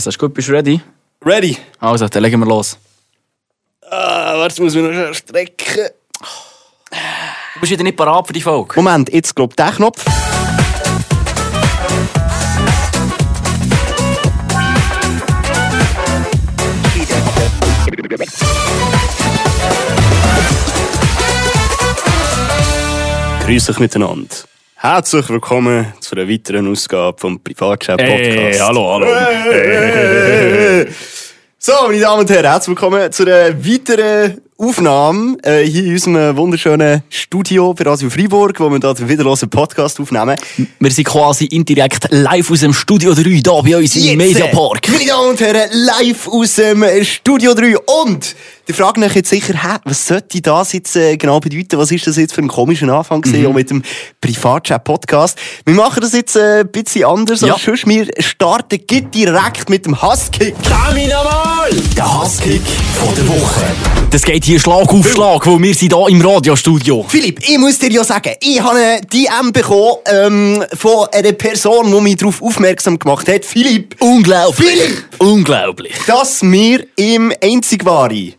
[0.00, 0.06] Podcast.
[0.06, 0.80] Ist gut, bist du ready?
[1.24, 1.56] Ready?
[1.78, 2.78] Also, dann legen wir los.
[3.82, 5.90] Ah, warte, jetzt muss ich mich noch strecken.
[7.54, 8.72] Du bist wieder nicht parat für die Folge.
[8.76, 10.04] Moment, jetzt glaubt der Knopf.
[23.44, 24.28] Grüß euch miteinander.
[24.82, 28.24] Herzlich willkommen zu einer weiteren Ausgabe vom Privatchat Podcast.
[28.24, 29.06] Hey, hallo, hallo.
[31.58, 36.36] So, meine Damen und Herren, herzlich willkommen zu einer weiteren Aufnahme äh, hier in unserem
[36.36, 40.36] wunderschönen Studio bei Radio Freiburg, wo wir hier den wiederlosen Podcast aufnehmen.
[40.78, 44.86] Wir sind quasi indirekt live aus dem Studio 3 hier bei uns im Jetzt, Mediapark.
[44.90, 47.78] Meine Damen und Herren, live aus dem Studio 3.
[47.78, 48.36] Und,
[48.68, 51.78] die fragen euch jetzt sicher, hä, was sollte das jetzt äh, genau bedeuten?
[51.78, 53.82] Was ist das jetzt für ein komischer Anfang gewesen, auch mit dem
[54.20, 55.38] Privatchat-Podcast?
[55.64, 57.54] Wir machen das jetzt äh, ein bisschen anders Ja.
[57.54, 57.86] als sonst.
[57.88, 60.54] Wir starten direkt mit dem Hasskick.
[61.70, 62.62] Der Hasskick
[62.94, 63.64] von der Woche.
[64.10, 67.04] Das geht hier Schlag auf Schlag, weil wir sind hier im Radiostudio.
[67.08, 71.92] Philipp, ich muss dir ja sagen, ich habe eine DM bekommen ähm, von einer Person,
[71.92, 73.44] die mich darauf aufmerksam gemacht hat.
[73.44, 74.68] Philipp, Unglaublich.
[74.68, 75.04] Philipp!
[75.18, 75.94] Unglaublich.
[76.08, 78.34] dass wir im einzig wahren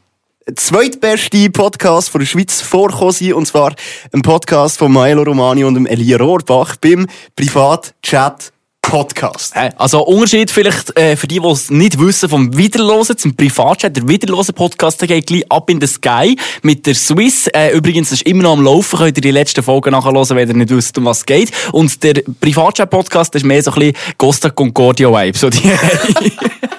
[0.53, 3.73] zweitbeste Podcast von der Schweiz vorkommen sind, und zwar
[4.11, 7.07] ein Podcast von Milo Romani und dem Elia Rohrbach beim
[7.37, 8.51] Privatchat
[8.91, 9.55] Podcast.
[9.55, 13.95] Äh, Also Unterschied vielleicht äh, für die, die es nicht wissen, vom Wiederlosen zum Privatchat.
[13.95, 17.47] Der Wiederlosen Podcast der geht gleich ab in the Sky mit der Swiss.
[17.47, 18.99] Äh, übrigens, ist immer noch am Laufen.
[18.99, 21.51] Könnt ihr die letzten Folgen nachhören, wenn ihr nicht wisst, um was es geht.
[21.71, 25.37] Und der Privatchat Podcast das ist mehr so ein bisschen Costa Concordia Vibe.
[25.37, 25.61] So die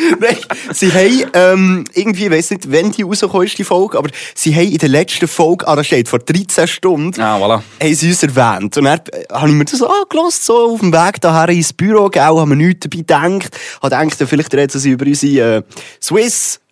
[0.20, 0.36] Nein,
[0.72, 4.54] sie haben, ähm, irgendwie, ich weiss nicht, wann die rausgekommen ist, die Folge, aber sie
[4.54, 7.62] haben in der letzten Folge, ah, da steht, vor 13 Stunden, Ah, voilà.
[7.82, 8.76] haben sie uns erwähnt.
[8.76, 11.72] Und dann äh, habe ich mir das so angelassen, so auf dem Weg daher ins
[11.72, 13.58] Büro, gell, haben wir nichts dabei gedacht.
[13.82, 15.62] Habe gedacht, vielleicht reden sie über unsere äh,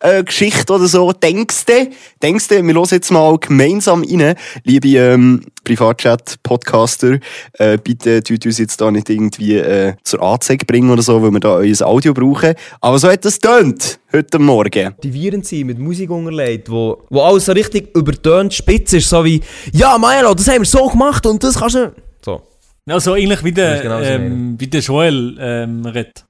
[0.03, 1.13] Swiss-Geschichte oder so.
[1.13, 1.91] Denkst du?
[2.23, 7.19] Denkst du, wir hören jetzt mal gemeinsam rein, liebe ähm, Privatchat-Podcaster,
[7.55, 11.31] äh, bitte tut uns jetzt da nicht irgendwie äh, zur Anzeige bringen oder so, weil
[11.31, 12.55] wir da euer Audio brauchen.
[12.81, 14.87] Aber so hat das tönt heute Morgen.
[14.87, 19.41] aktivierend sein, mit Musik unterlegt, wo, wo alles so richtig übertönt spitz ist, so wie,
[19.73, 21.93] ja, Milo, das haben wir so gemacht und das kannst du...
[22.25, 22.43] So.
[22.87, 26.25] Ja, so ähnlich wie Das der, genau ähm, wie der Joel ähm, redet.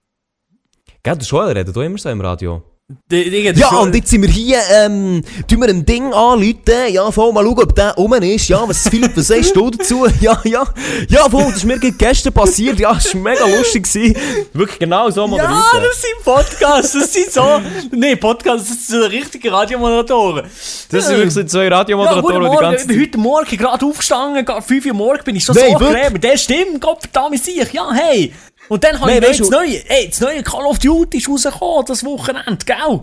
[1.04, 2.62] Gell, der Joel redet auch immer so im Radio.
[3.10, 6.56] Der Ja, Joel- und jetzt sind wir hier, ähm, tun wir ein Ding anrufen,
[6.90, 10.06] ja, voll mal schauen, ob der rum ist, ja, was, Philipp, was sagst du dazu?
[10.22, 10.64] Ja, ja,
[11.10, 14.16] ja, voll, das ist mir gestern passiert, ja, das war mega lustig gewesen.
[14.54, 15.52] Wirklich genau so moderiert.
[15.52, 17.60] Ja, das sind Podcasts, das sind so.
[17.90, 20.44] nee, Podcasts, das sind so richtige Radiomoderatoren.
[20.90, 23.06] das sind wirklich so zwei Ja, Radiomoderatoren, guten die ganze ich Zeit...
[23.08, 26.20] heute Morgen gerade aufgestanden, gerade 5 Uhr morgen bin ich schon Nein, so wirklich?
[26.22, 28.32] Der stimmt, Gott verdammt sich, ja, hey.
[28.68, 31.28] Und dann habe Nein, ich weißt das neue, ey, das neue Call of Duty ist
[31.28, 33.00] rausgekommen, das Wochenende, gell?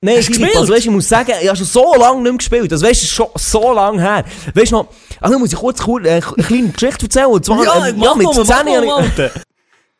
[0.00, 0.56] Nein, Hast gespielt?
[0.56, 2.70] also weißt, ich muss sagen, ich habe schon so lange nicht mehr gespielt.
[2.72, 4.24] Das weißt du, schon so lange her.
[4.54, 4.86] Weißt du noch,
[5.20, 7.26] also muss ich kurz, kurz äh, eine kleine Geschichte erzählen.
[7.26, 7.58] Und zwar,
[7.88, 9.30] ähm, mach mit mal, mach 10 mal, habe ich- Alter.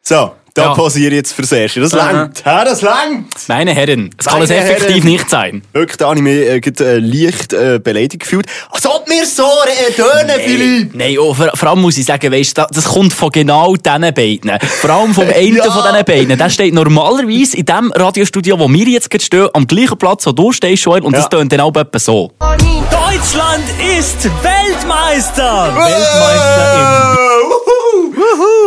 [0.03, 0.75] So, da Ja.
[0.75, 1.81] pausiere ich jetzt fürs Erste.
[1.81, 2.43] Das langt.
[2.45, 3.27] Ja, das langt.
[3.49, 5.05] Meine Herren, es kann es effektiv Herren.
[5.05, 5.63] nicht sein.
[5.73, 6.57] Wirklich, da habe ich mich äh,
[6.97, 8.47] äh, leicht äh, beleidigt gefühlt.
[8.71, 10.95] Als ob wir so äh, tönen, Philipp!
[10.95, 14.01] Nein, oh, vor, vor allem muss ich sagen, weißt, das, das kommt von genau diesen
[14.15, 14.53] beiden.
[14.81, 15.71] Vor allem vom einen Ja.
[15.71, 16.37] von diesen beiden.
[16.39, 20.33] Der steht normalerweise in dem Radiostudio, wo wir jetzt gerade stehen, am gleichen Platz, wo
[20.33, 21.21] du stehst, Joel, und Ja.
[21.21, 22.33] das tönt dann auch etwa so.
[22.41, 23.65] Deutschland
[23.99, 25.73] ist Weltmeister!
[25.75, 27.17] Weltmeister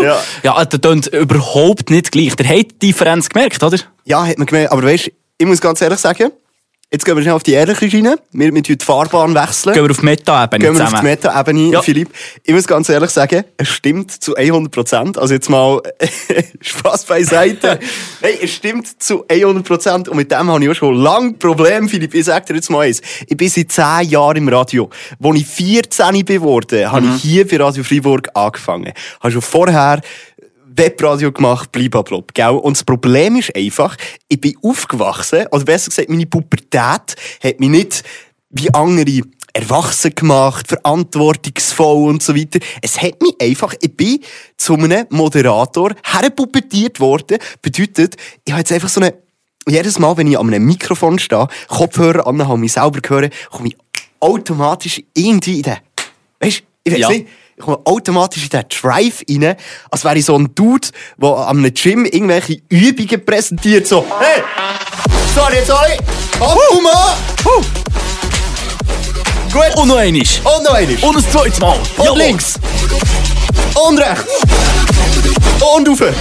[0.03, 0.19] Ja.
[0.43, 2.35] Ja, das tönt überhaupt nicht gleich.
[2.35, 3.77] Der hat die Differenz gemerkt, oder?
[4.05, 4.71] ja, hat man gemerkt.
[4.71, 6.31] Aber weißt ich muss ganz ehrlich sagen,
[6.91, 8.17] jetzt gehen wir schnell auf die ehrliche Schiene.
[8.31, 9.73] Wir, wir tun die Fahrbahn wechseln.
[9.73, 11.81] Gehen wir auf die Meta-Ebene Gehen wir auf die Meta-Ebene, Ja.
[11.81, 12.09] Philipp.
[12.43, 15.17] Ich muss ganz ehrlich sagen, es stimmt zu 100%.
[15.17, 15.81] Also jetzt mal
[16.61, 17.79] Spaß beiseite.
[18.21, 20.09] Nein, es stimmt zu 100%.
[20.09, 22.13] Und mit dem habe ich auch schon lange Probleme, Philipp.
[22.13, 23.01] Ich sag dir jetzt mal eins.
[23.27, 24.89] Ich bin seit 10 Jahren im Radio.
[25.23, 28.91] Als ich 14 bin geworden, habe ich hier bei Radio Freiburg angefangen.
[29.21, 30.01] Habe schon vorher
[30.75, 32.49] Webradio gemacht, blablabla, gell?
[32.49, 33.95] Und das Problem ist einfach,
[34.27, 38.03] ich bin aufgewachsen, oder besser gesagt, meine Pubertät hat mich nicht
[38.49, 39.21] wie andere
[39.53, 42.59] erwachsen gemacht, verantwortungsvoll und so weiter.
[42.81, 44.19] Es hat mich einfach, ich bin
[44.57, 47.37] zu einem Moderator herpuppetiert worden.
[47.61, 49.13] Bedeutet, ich habe jetzt einfach so eine,
[49.67, 53.69] jedes Mal, wenn ich an einem Mikrofon stehe, Kopfhörer an, habe mich selber hören, komme
[53.69, 53.77] ich
[54.19, 55.77] automatisch irgendwie in den,
[56.39, 57.09] weißt, ich weiß Ja.
[57.09, 59.55] nicht, ich komme automatisch in den Drive rein,
[59.91, 60.87] als wäre ich so ein Dude,
[61.21, 64.41] der an einem Gym irgendwelche Übungen präsentiert, so, hey,
[65.35, 65.57] sorry,
[66.39, 67.65] alle, komm mal, gut,
[69.75, 70.21] Und noch einmal.
[70.21, 71.77] und noch einmal, Und ein zweites Mal.
[71.97, 72.17] und Jawohl.
[72.17, 72.55] links,
[73.87, 74.25] und rechts,
[75.75, 76.13] und rauf.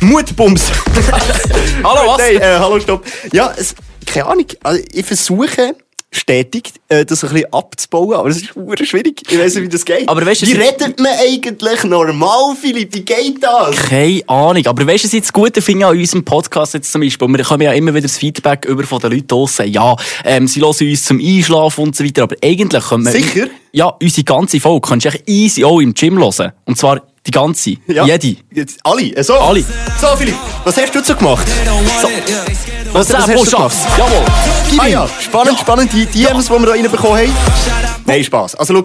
[0.00, 0.62] Mutbums.
[1.84, 2.18] Hallo, was?
[2.18, 3.04] Nein, äh, hallo, stopp.
[3.32, 3.74] Ja, es,
[4.06, 4.46] keine Ahnung.
[4.62, 5.74] Also, ich versuche
[6.12, 9.22] stetig, äh, das ein bisschen abzubauen, aber es ist verdammt schwierig.
[9.30, 10.08] Ich weiss nicht, wie das geht.
[10.08, 12.94] Aber weisst du, wie redet man eigentlich normal, Philipp?
[12.94, 13.76] Wie geht das?
[13.76, 14.66] Keine Ahnung.
[14.66, 17.28] Aber weißt du, was ich das Gute finde an unserem Podcast jetzt zum Beispiel?
[17.28, 19.68] Wir kommen ja immer wieder das Feedback über von den Leuten draussen.
[19.68, 22.24] Ja, ähm, sie hören uns zum Einschlafen und so weiter.
[22.24, 23.12] Aber eigentlich können wir...
[23.12, 23.46] Sicher?
[23.72, 26.52] Ja, unsere ganze Folge kannst du easy auch im Gym hören.
[26.64, 27.70] Und zwar die ganze.
[27.86, 28.36] Jede.
[28.52, 29.02] Jetzt, alle.
[29.14, 29.34] Äh, so.
[29.34, 29.64] Alle.
[30.00, 30.34] So, Philipp,
[30.64, 31.46] was hast du so gemacht?
[32.00, 32.08] So.
[32.92, 33.76] Was, was hast du so gemacht?
[33.98, 34.24] Jawohl.
[34.78, 35.92] Ah ja, spannend, spannend.
[35.92, 37.32] Die DMs, die wir da reinbekommen haben.
[38.06, 38.54] Nein, Spaß.
[38.56, 38.84] Also, schau,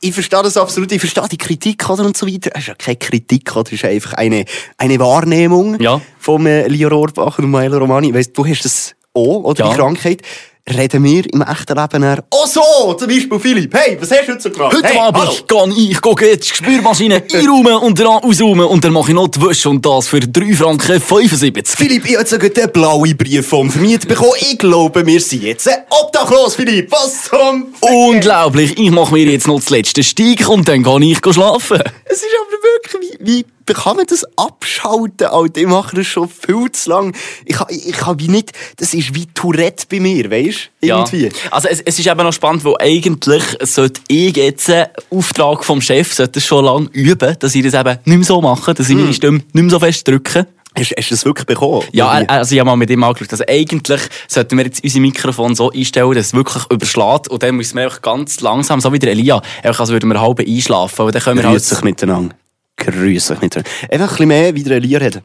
[0.00, 0.90] ich verstehe das absolut.
[0.92, 2.50] Ich verstehe die Kritik oder und so weiter.
[2.54, 3.66] Es ist ja keine Kritik, oder?
[3.66, 4.44] Es ist einfach eine,
[4.78, 6.00] eine Wahrnehmung Ja.
[6.18, 8.12] von äh, Leo Rohrbach und Maelo Romani.
[8.14, 9.64] Weißt du, hast das auch, oder?
[9.64, 9.70] Ja.
[9.70, 10.22] Die Krankheit.
[10.66, 13.74] Reden wir im echten Leben eher, oh so, zum Beispiel Philipp.
[13.74, 14.74] Hey, was hast du heute so gemacht?
[14.74, 15.66] Heute hey, Abend hallo.
[15.66, 19.28] gehe ich gehe jetzt die Spürmaschine einräumen und dann ausräumen und dann mache ich noch
[19.28, 21.76] die Wäsche und das für 3 Franken 75.
[21.76, 24.32] Philipp, ich habe jetzt sogar den blauen Brief vom Vermieter bekommen.
[24.40, 26.90] Ich glaube, wir sind jetzt obdachlos, Philipp.
[26.90, 27.66] Was zum...
[27.82, 31.82] Unglaublich, ich mache mir jetzt noch das letzte Steak und dann gehe ich schlafen.
[32.06, 32.53] Es ist aber
[32.92, 35.60] wirklich, wie, wie kann man das abschalten, Alter?
[35.60, 37.16] Ich mache das schon viel zu lang.
[37.44, 40.86] Ich, kann- ich, ich wie nicht, das ist wie Tourette bei mir, weißt du?
[40.86, 41.24] Irgendwie.
[41.26, 41.30] Ja.
[41.50, 45.80] Also es, es ist eben noch spannend, weil eigentlich sollte ich jetzt einen Auftrag vom
[45.80, 48.96] Chef sollte schon lange üben, dass ich das eben nicht mehr so mache, dass ich
[48.96, 50.46] meine Stimme nicht mehr so fest drücke.
[50.76, 51.84] Hast, hast du das wirklich bekommen?
[51.92, 53.30] Ja, also ich habe mal mit ihm angeschaut.
[53.30, 57.54] Also eigentlich sollten wir jetzt unser Mikrofon so einstellen, dass es wirklich überschlägt und dann
[57.54, 61.06] müssen wir einfach ganz langsam, so wie der Elia, einfach als würden wir halb einschlafen.
[61.06, 61.70] Und dann können wir halt...
[61.70, 62.34] Dich miteinander.
[62.76, 63.70] Grüß dich miteinander.
[63.90, 65.22] Einfach ein bisschen mehr wie der Elia reden.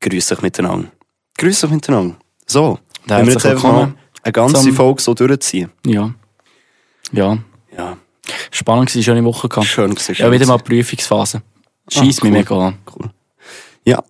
[0.00, 0.88] Grüß dich miteinander.
[1.38, 2.16] Grüß dich miteinander.
[2.46, 2.78] So.
[3.06, 5.70] Wenn wir jetzt einfach mal eine ganze zum- Folge so durchziehen.
[5.86, 6.12] Ja.
[7.12, 7.38] Ja.
[7.76, 7.96] Ja.
[8.50, 9.66] Spannend war, schöne Woche gehabt.
[9.66, 10.58] Schön gewesen, Ja, wieder mal.
[10.58, 11.42] Prüfungsphase.
[11.90, 12.30] Scheiss Ah, cool.
[12.30, 12.78] mich mega an.
[13.84, 14.02] Ja.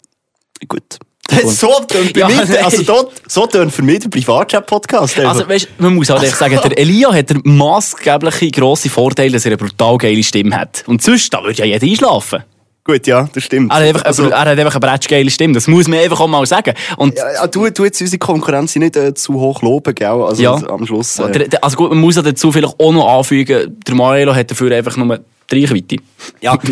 [0.66, 0.98] Gut.
[1.44, 2.64] So tönt Ja, nein.
[2.64, 5.18] also dort, so tönt für mich der Privatchat-Podcast.
[5.20, 9.44] Also, weißt, man muss halt echt sagen, der Elia hat der maßgebliche grosse Vorteil, dass
[9.44, 10.84] er eine brutal geile Stimme hat.
[10.86, 12.44] Und sonst, da würde ja jeder einschlafen.
[12.84, 13.70] Gut, ja, das stimmt.
[13.70, 15.52] Er hat einfach, also, er hat einfach eine bretschgeile Stimme.
[15.52, 16.72] Das muss man einfach auch mal sagen.
[16.96, 20.08] Und, ja, du, du jetzt unsere Konkurrenz nicht äh, zu hoch loben, gell?
[20.08, 20.54] Also Ja.
[20.54, 21.18] am Schluss.
[21.18, 24.74] Äh, also gut, man muss ja dazu vielleicht auch noch anfügen, der Maelo hat dafür
[24.74, 25.96] einfach nur die Reichweite.
[26.40, 26.56] ja,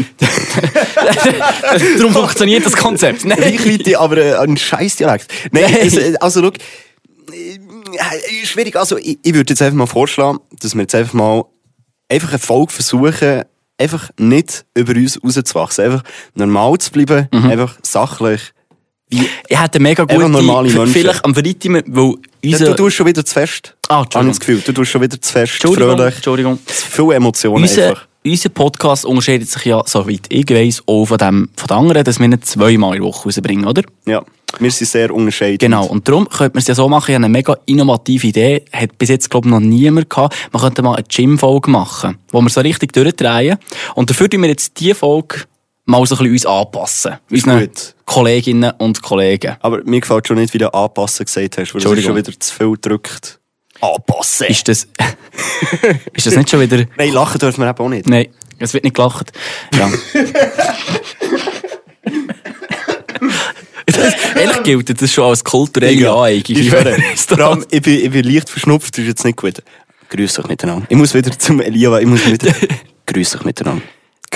[1.98, 3.24] Darum funktioniert das Konzept.
[3.24, 3.38] Nein.
[3.42, 5.32] Reichweite, aber äh, ein scheiß Dialekt.
[5.50, 6.50] Nein, es, äh, also schau,
[7.32, 8.76] äh, schwierig.
[8.76, 11.44] Also ich, ich würde jetzt einfach mal vorschlagen, dass wir jetzt einfach mal
[12.08, 13.42] einfach eine Folge versuchen,
[13.78, 15.84] einfach nicht über uns rauszuwachsen.
[15.84, 16.02] Einfach
[16.34, 17.50] normal zu bleiben, Mhm.
[17.50, 18.52] einfach sachlich.
[19.08, 20.88] Wie, Ich hätte mega gute, normale Menschen.
[20.92, 22.64] vielleicht am Freitag, weil ja, unser...
[22.70, 23.76] du tust schon wieder zu fest.
[23.88, 24.30] Ah, Habe ich Entschuldigung.
[24.32, 26.14] das Gefühl, du tust schon wieder zu fest, Entschuldigung, fröhlich.
[26.16, 26.58] Entschuldigung.
[26.66, 28.05] Viele Emotionen Unser, einfach.
[28.26, 32.18] Unser Podcast unterscheidet sich ja, soweit ich weiss, auch von, dem, von den anderen, dass
[32.18, 33.82] wir ihn zweimal in der Woche rausbringen, oder?
[34.06, 34.24] Ja,
[34.58, 35.60] wir sind sehr unterscheidend.
[35.60, 35.86] Genau.
[35.86, 38.98] Und darum könnte man es ja so machen, ich habe eine mega innovative Idee, hat
[38.98, 40.36] bis jetzt, glaube ich, noch niemand gehabt.
[40.52, 43.58] Man könnte mal eine Gym-Folge machen, wo wir so richtig durchdrehen.
[43.94, 45.44] Und dafür tun wir jetzt diese Folge
[45.84, 47.14] mal so ein bisschen uns anpassen.
[47.30, 47.94] Unseren gut.
[48.04, 49.56] Kolleginnen und Kollegen.
[49.60, 52.32] Aber mir gefällt schon nicht, wie du anpassen gesagt hast, weil das ist schon wieder
[52.38, 53.40] zu viel gedrückt.
[53.80, 54.46] Anpassen!
[54.48, 54.86] Ist das,
[56.12, 58.08] ist das nicht schon wieder, Nein, lachen dürfen wir eben auch nicht.
[58.08, 58.28] nein,
[58.58, 59.32] es wird nicht gelacht.
[59.74, 59.90] Ja.
[63.86, 66.56] das, ehrlich gilt das schon als kulturelle Aneigung.
[66.56, 66.72] Ich
[67.70, 69.62] ich bin, ich bin leicht verschnupft, das ist jetzt nicht gut.
[70.08, 70.86] Grüß euch miteinander.
[70.88, 72.54] Ich muss wieder zum Elia, ich muss wieder...
[73.06, 73.82] Grüß euch miteinander.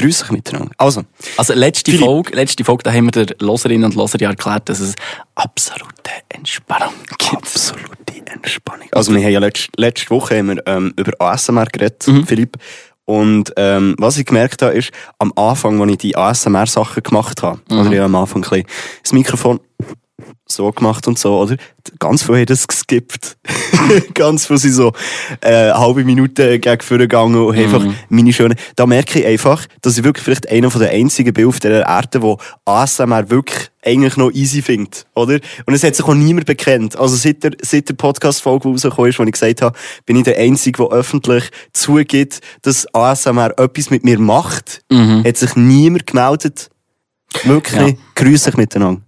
[0.00, 0.70] Grüß euch miteinander.
[0.78, 1.02] Also,
[1.36, 2.06] Also, letzte Philipp.
[2.06, 4.94] Folge, letzte Folge, da haben wir der Loserinnen und Loser ja erklärt, dass es
[5.34, 7.32] absolute Entspannung gibt.
[7.32, 7.86] absolute
[8.32, 8.88] Entspannung.
[8.92, 12.26] Also, wir haben ja letzte, letzte Woche haben wir, ähm, über ASMR geredet, Mhm.
[12.26, 12.56] Philipp.
[13.04, 17.60] Und ähm, was ich gemerkt habe, ist, am Anfang, als ich die ASMR-Sachen gemacht habe,
[17.68, 17.78] Mhm.
[17.78, 18.66] oder ich habe am Anfang ein bisschen
[19.02, 19.60] das Mikrofon
[20.46, 21.56] so gemacht und so, oder?
[21.98, 23.38] Ganz viele haben das geskippt.
[24.14, 24.92] Ganz viele sind so
[25.40, 28.56] äh, eine halbe Minute gegen vorne gegangen und haben einfach meine schönen...
[28.76, 31.86] Da merke ich einfach, dass ich wirklich vielleicht einer von den einzigen bin auf dieser
[31.86, 35.38] Erde, der ASMR wirklich eigentlich noch easy findet, oder?
[35.66, 36.96] Und es hat sich auch niemand bekennt.
[36.96, 40.24] Also seit der, seit der Podcast-Folge die rausgekommen ist, wo ich gesagt habe, bin ich
[40.24, 44.82] der Einzige, der öffentlich zugibt, dass ASMR etwas mit mir macht,
[45.24, 46.70] hat sich niemand gemeldet.
[47.44, 47.92] Wirklich Ja.
[48.16, 49.02] Grüß dich miteinander.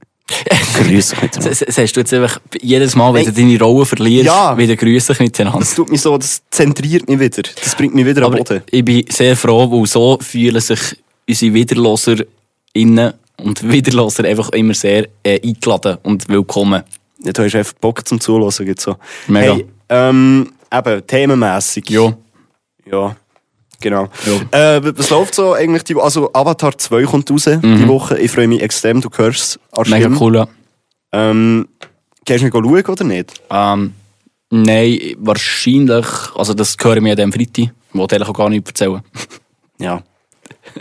[0.75, 1.51] Grüß dich miteinander.
[1.51, 4.57] Hast du jetzt einfach jedes Mal, wenn du deine Rolle verlierst, Ja.
[4.57, 5.59] wieder grüßen miteinander.
[5.61, 7.43] Das tut mich so, das zentriert mich wieder.
[7.63, 8.63] Das bringt mich wieder Aber Boden.
[8.71, 10.81] ich bin sehr froh, weil so fühlen sich
[11.29, 12.17] unsere Wiederloser
[12.73, 16.83] innen und Wiederloser einfach immer sehr äh, eingeladen und willkommen.
[17.25, 18.51] Ja, du hast einfach Bock zum Zuhören.
[18.67, 18.97] Gibt's so.
[19.29, 19.55] Mega.
[19.55, 21.89] Hey, ähm, eben, themenmässig.
[21.91, 22.13] Ja.
[22.91, 23.17] Ja.
[23.83, 24.09] Genau.
[24.53, 25.85] Äh, was läuft so eigentlich?
[25.85, 28.19] Die, also Avatar 2 kommt raus die Woche.
[28.19, 29.89] Ich freue mich extrem, du hörst es.
[29.89, 30.49] Mega cool, ja.
[31.13, 31.69] Ähm,
[32.25, 33.43] gehst du nicht schauen oder nicht?
[33.51, 33.93] Ähm,
[34.51, 37.59] nein, wahrscheinlich, also das hören wir ja dem Freitag.
[37.59, 39.03] Ich wollte eigentlich auch gar nicht erzählen.
[39.79, 40.01] Ja.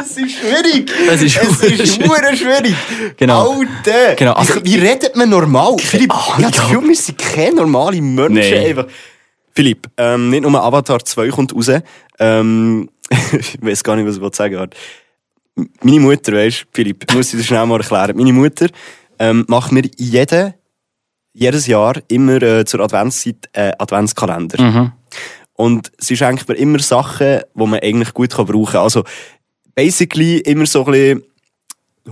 [0.00, 0.90] es ist schwierig.
[1.08, 2.74] Es ist es ist schwierig.
[3.16, 3.60] Genau.
[3.60, 4.14] Alter.
[4.16, 5.76] Genau, also wie, wie redet man normal?
[5.78, 6.24] Philipp, Ahnung.
[6.38, 8.34] ich habe das Gefühl, wir sind keine normalen Menschen.
[8.34, 8.70] Nee.
[8.70, 8.86] Einfach.
[9.58, 11.68] Philipp, ähm, nicht nur Avatar 2 kommt raus.
[12.20, 12.88] Ähm,
[13.32, 15.66] ich weiß gar nicht, was ich sagen will.
[15.82, 18.16] Meine Mutter, weißt du, Philipp, ich muss dir das schnell mal erklären.
[18.16, 18.68] Meine Mutter
[19.18, 20.54] ähm, macht mir jeden,
[21.32, 24.62] jedes Jahr immer äh, zur Adventszeit äh, Adventskalender.
[24.62, 24.92] Mhm.
[25.54, 28.82] Und sie schenkt mir immer Sachen, die man eigentlich gut kann brauchen kann.
[28.82, 29.02] Also,
[29.74, 31.22] basically immer so ein bisschen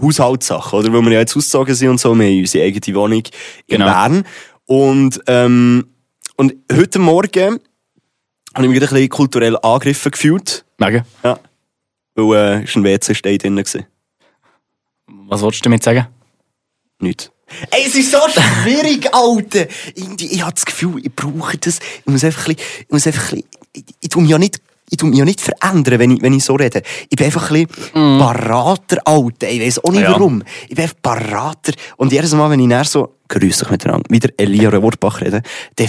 [0.02, 0.92] Haushaltssachen, oder?
[0.92, 3.22] Weil wir ja jetzt ausgezogen sind und so, wir haben unsere eigene Wohnung
[3.68, 3.84] in Genau.
[3.84, 4.24] Bern.
[4.64, 5.86] Und, ähm,
[6.36, 7.60] und heute Morgen
[8.54, 10.64] habe ich mich wieder ein bisschen kulturell angegriffen gefühlt.
[10.78, 11.04] Mega.
[11.22, 11.38] Ja.
[12.14, 13.86] Weil, äh, ist ein WC-Stein drin gewesen.
[15.06, 16.06] Was wolltest du damit sagen?
[16.98, 17.30] Nicht.
[17.70, 19.66] Ey, es ist so schwierig, Alter.
[19.94, 21.78] Irgendwie, ich habe das Gefühl, ich brauche das.
[21.78, 24.38] Ich muss einfach ein bisschen, ich muss einfach ein bisschen, ich, ich tu mich ja
[24.38, 26.82] nicht, ich tu mich ja nicht verändern, wenn ich, wenn ich so rede.
[27.08, 29.48] Ich bin einfach ein bisschen parater, Alter.
[29.48, 30.12] Ich weiss auch nicht Ja.
[30.12, 30.42] warum.
[30.68, 31.72] Ich bin einfach parater.
[31.96, 35.42] Und jedes Mal, wenn ich näher so, grüß dich miteinander, wieder Elia Wortbach rede,
[35.74, 35.88] dann,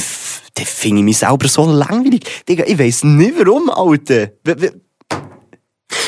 [0.55, 2.21] dann finde ich mich selber so langweilig.
[2.49, 4.29] Digga, ich weiss nicht warum, Alter.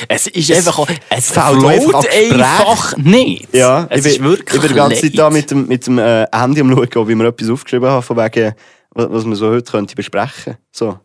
[0.08, 3.53] Es ist einfach, auch- es float einfach einfach nicht.
[3.53, 5.86] Ja, es ich ist bin, wirklich ich bin die ganze Zeit da mit dem, mit
[5.88, 8.53] dem äh, Handy am schauen, ob ich mir etwas aufgeschrieben habe, von wegen,
[8.91, 10.58] was, was wir so heute könnte besprechen.
[10.72, 11.00] So.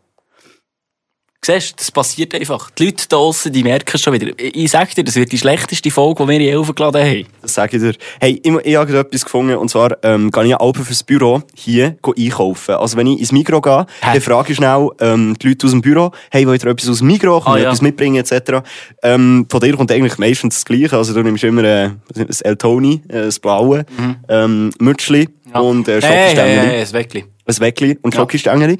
[1.44, 2.70] Siehst das passiert einfach.
[2.70, 4.32] Die Leute da draussen, die merken es schon wieder.
[4.38, 7.26] Ich, sag dir, das wird die schlechteste Folge, die wir je aufgeladen haben.
[7.42, 7.94] Das sage ich dir.
[8.20, 11.96] Hey, ich, ich habe etwas gefunden, und zwar, ähm, gehe ich auch fürs Büro hier
[12.16, 12.76] einkaufen.
[12.76, 15.82] Also, wenn ich ins Mikro gehe, dann frage ich schnell, ähm, die Leute aus dem
[15.82, 17.68] Büro, hey, wollt ihr etwas aus dem Mikro, kann Ah, ich ja.
[17.68, 18.62] etwas mitbringen, etc.
[19.02, 20.96] Ähm, von dir kommt eigentlich meistens das Gleiche.
[20.96, 23.84] Also, du nimmst immer, äh, was ist das, El Toni, äh, das Blaue,
[24.28, 26.00] ähm, Mützli und, äh, Mhm.
[26.02, 26.68] Hey, Schokostängeli.
[26.68, 27.98] hey, hey, ein Weckli.
[28.02, 28.78] und Schokostängeli.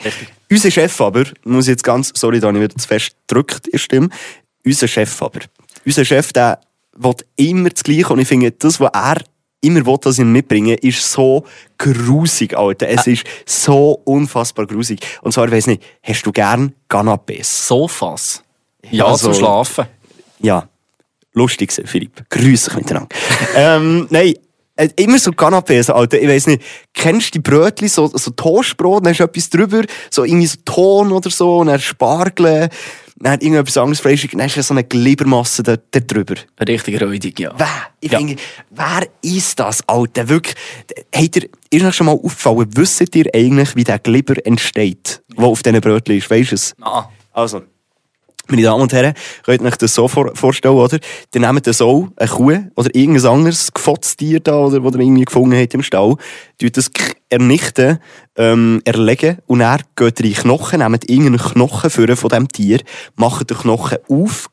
[0.50, 3.78] Unser Chef aber, muss jetzt ganz, sorry, da habe ich wieder zu fest gedrückt, ihr
[3.78, 4.08] Stimme.
[4.64, 5.40] Unser Chef aber.
[5.84, 6.60] Unser Chef, der
[6.96, 9.16] will immer das Gleiche und ich finde, das, was er
[9.60, 11.44] immer will, dass ich ihm mitbringe, ist so
[11.78, 12.88] grusig, Alter.
[12.88, 15.00] Es ist so unfassbar grusig.
[15.22, 17.44] Und zwar, ich weiss nicht, hast du gern Canapés?
[17.66, 18.42] Sofas.
[18.90, 19.86] Ja, Also- zum Schlafen.
[20.40, 20.68] Ja,
[21.32, 22.24] lustig Philipp.
[22.28, 23.08] Grüß dich miteinander.
[23.56, 24.34] ähm, nein,
[24.76, 26.20] äh, immer so Canapés, Alter.
[26.20, 26.62] Ich weiss nicht,
[26.92, 30.58] kennst du die Brötchen, so, so Toastbrot, dann hast du etwas drüber, so irgendwie so
[30.64, 32.68] Ton oder so, und dann Spargel,
[33.16, 36.34] dann irgendetwas anderes Fleischig, dann hast du so eine Glibbermasse da, da drüber.
[36.66, 37.52] Richtig räudig, ja.
[37.56, 37.68] Wer,
[38.00, 38.18] ich Ja.
[38.18, 38.36] finde,
[38.70, 40.28] wer ist das, Alter?
[40.28, 40.56] Wirklich,
[41.14, 45.44] habt ihr, ist euch schon mal aufgefallen, wisst ihr eigentlich, wie der Glibber entsteht, der
[45.44, 46.30] auf diesen Brötchen ist?
[46.30, 46.74] Weisst du es?
[46.82, 47.04] Ah.
[47.32, 47.62] Also,
[48.48, 50.98] meine Damen und Herren, könnt ihr euch das so vor vorstellen, oder?
[51.34, 55.00] Ihr nehmt das so, eine Kuh oder irgendein anderes gefotztes Tier da, oder, das ihr
[55.00, 56.16] irgendwie gefunden habt im Stall,
[56.58, 56.90] tut das
[57.30, 57.98] ernichten,
[58.36, 62.80] ähm, erlegen, und dann geht ihr in Knochen, nehmt irgendeinen Knochen für von diesem Tier,
[63.16, 64.50] macht den Knochen auf,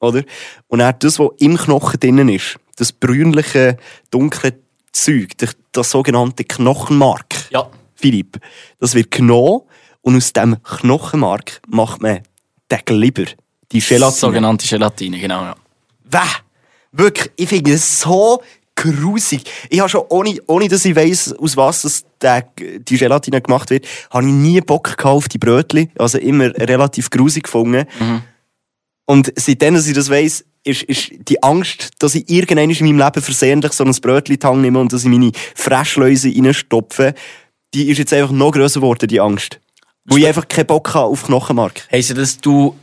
[0.00, 0.22] oder?
[0.68, 3.78] Und dann das, was im Knochen drinnen ist, das brünliche,
[4.10, 4.54] dunkle
[4.92, 7.34] Zeug, das, das sogenannte Knochenmark.
[7.50, 7.68] Ja.
[7.94, 8.38] Philipp,
[8.78, 9.62] das wird genommen
[10.02, 12.20] und aus dem Knochenmark macht man
[12.70, 13.24] den Glibber,
[13.72, 14.18] die Gelatine.
[14.18, 15.56] Sogenannte Gelatine, genau, ja.
[16.04, 16.18] Wäh!
[16.92, 18.42] Wirklich, ich finde es so
[18.74, 19.42] grusig.
[19.68, 23.70] Ich habe schon, ohne, ohne dass ich weiss, aus was das, der, die Gelatine gemacht
[23.70, 25.90] wird, habe ich nie Bock auf die Brötchen.
[25.98, 27.86] Also immer relativ grusig gefunden.
[29.06, 32.98] Und seitdem, dass ich das weiss, ist, ist die Angst, dass ich irgendwann in meinem
[32.98, 37.14] Leben versehentlich so ein Brötchen Hand nehme und dass ich meine Fresschläuse reinstopfe,
[37.72, 39.60] die ist jetzt einfach noch grösser geworden, die Angst.
[40.06, 41.82] Weil ich einfach keinen Bock habe auf Knochenmark.
[41.90, 42.76] Heisst das, du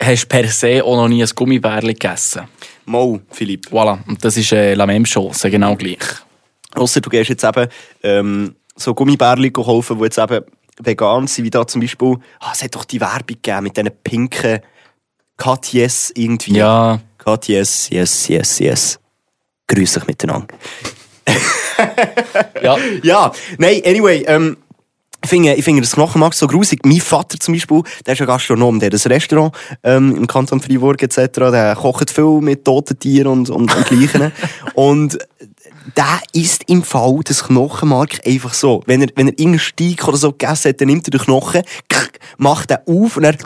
[0.00, 2.42] hast per se auch noch nie ein Gummibärli gegessen?
[2.84, 3.66] Mau, Philipp.
[3.68, 3.98] Voilà.
[4.06, 5.98] Und das ist äh, La Même Chose, genau gleich.
[6.74, 7.68] Ausser du gehst jetzt eben
[8.02, 10.44] ähm, so Gummibärchen kaufen, die jetzt eben
[10.80, 13.90] vegan sind, wie da zum Beispiel, ah, es hat doch die Werbung gegeben mit diesen
[14.02, 14.60] pinken
[15.70, 16.56] Yes irgendwie.
[16.56, 17.00] Ja.
[17.16, 18.98] Cut Yes, yes, yes.
[19.66, 20.46] Grüß dich miteinander.
[22.62, 22.76] Ja.
[23.02, 24.56] Ja, nein, anyway, ähm,
[25.28, 26.84] finde, ich finde das Knochenmark so grusig.
[26.84, 30.60] Mein Vater zum Beispiel, der ist ein Gastronom, der hat ein Restaurant ähm, im Kanton
[30.60, 31.18] Freiburg etc.
[31.34, 34.32] Der kocht viel mit toten Tieren und, und, und Gleichen.
[34.74, 35.18] und
[35.96, 38.82] der isst im Fall das Knochenmark einfach so.
[38.86, 41.62] Wenn er, wenn er irgendeinen Steak oder so gegessen hat, dann nimmt er den Knochen,
[42.36, 43.36] macht den auf und er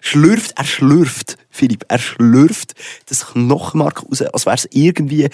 [0.00, 2.74] schlürft, er schlürft, Philipp, er schlürft
[3.06, 5.28] das Knochenmark raus, als wäre es irgendwie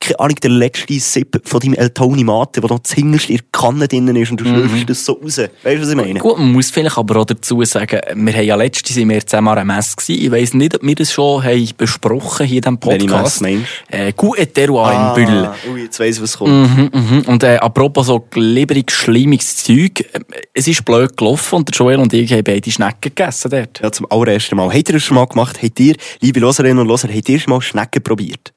[0.00, 3.38] keine Ahnung, der letzte Sip von deinem El Toni Mate, wo noch das hinterste in
[3.38, 5.38] der Kanne drin ist und du schlürfst das so raus.
[5.38, 6.18] Weißt du, was ich meine?
[6.20, 9.58] Gut, man muss vielleicht aber auch dazu sagen, wir haben ja letztens sind wir zusammen
[9.58, 10.24] an Messe gewesen.
[10.24, 13.40] Ich weiss nicht, ob wir das schon haben besprochen hier in diesem Welche Podcast.
[13.40, 15.44] Meinst Äh, Gut Terroir in Bühl.
[15.44, 16.52] Ah, ui, jetzt weiss ich, was kommt.
[16.52, 17.22] Mhm, mhm.
[17.26, 20.20] Und äh, apropos so glibberig, schleimiges Zeug, äh,
[20.54, 23.80] es ist blöd gelaufen und der Joel und ich haben beide Schnecken gegessen dort.
[23.80, 24.72] Ja, zum allerersten Mal.
[24.72, 25.58] Habt ihr das schon mal gemacht?
[25.62, 28.52] Habt ihr, liebe Loserinnen und Loser, habt ihr schon mal Schnecken probiert?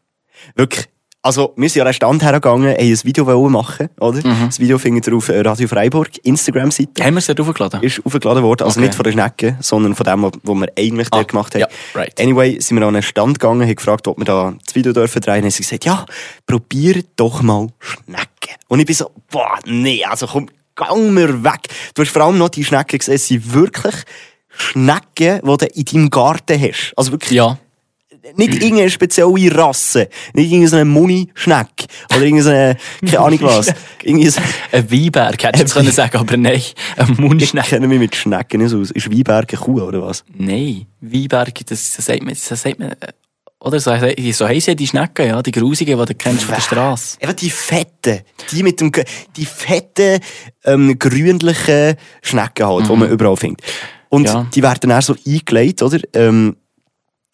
[0.55, 0.87] Wirklich.
[1.23, 4.27] Also, wir sind ja an einen Stand hergegangen, haben ein Video machen, oder?
[4.27, 4.47] Mhm.
[4.47, 7.03] Das Video findet ihr auf äh, Radio Freiburg, Instagram-Seite.
[7.03, 7.83] Haben wir es dort hochgeladen?
[7.83, 8.63] Ist aufgeladen worden.
[8.63, 8.87] Also Okay.
[8.87, 11.61] nicht von der Schnecke, sondern von dem, was wir eigentlich Ah, dort gemacht haben.
[11.61, 12.19] ja, right.
[12.19, 15.21] Anyway, sind wir an einen Stand gegangen, haben gefragt, ob wir da das Video dürfen
[15.21, 15.43] drehen.
[15.43, 16.07] Haben sie gesagt, ja,
[16.47, 18.55] probiert doch mal Schnecken.
[18.67, 21.67] Und ich bin so, boah, nee, also komm, gang mir weg.
[21.93, 23.93] Du hast vor allem noch die Schnecken gesehen, es sind wirklich
[24.49, 26.93] Schnecken, die du in deinem Garten hast.
[26.97, 27.59] Also wirklich Ja.
[28.35, 30.09] Nicht irgendeine spezielle Rasse.
[30.33, 31.67] Nicht irgendeine Muni-Schneck.
[32.13, 33.73] Oder irgendeine, keine Ahnung was.
[34.03, 36.61] Irgendwie so- Ein Weinberg, hättest du können sagen, aber nein.
[36.97, 37.65] Ein ich Mundschneck.
[37.65, 38.91] kenne mich mit Schnecken nicht aus.
[38.91, 40.23] Ist Weinberg eine Kuh, oder was?
[40.35, 42.95] Nein, Weinberg, das, das sagt man, das sagt man, äh,
[43.63, 43.91] oder so,
[44.31, 47.17] so heissen die Schnecken, ja, die grusigen, die du kennst von der Straße.
[47.21, 48.91] Einfach die fetten, die mit dem,
[49.37, 50.19] die fetten,
[50.65, 53.61] ähm, grünlichen Schnecken halt, die man überall findet.
[54.09, 54.47] Und Ja.
[54.53, 55.99] die werden dann so eingelegt, oder?
[56.15, 56.55] Ähm,